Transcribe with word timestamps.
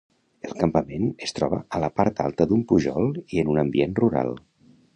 El 0.47 0.53
campament 0.61 1.03
es 1.27 1.33
troba 1.39 1.59
a 1.77 1.81
la 1.85 1.91
part 1.99 2.21
alta 2.25 2.47
d'un 2.53 2.63
pujol 2.73 3.11
i 3.37 3.43
en 3.43 3.53
un 3.57 3.63
ambient 3.65 3.95
rural. 4.01 4.35